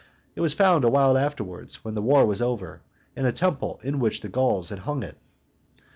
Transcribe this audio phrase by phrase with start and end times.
[0.35, 2.81] It was found a while afterwards, when the war was over,
[3.15, 5.19] in a temple in which the Gauls had hung it.